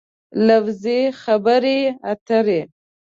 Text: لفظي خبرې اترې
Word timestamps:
لفظي 0.47 0.99
خبرې 1.21 1.79
اترې 2.11 2.61